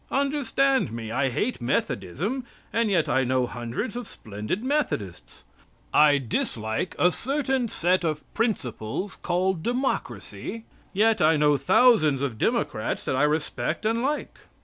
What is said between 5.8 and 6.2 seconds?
I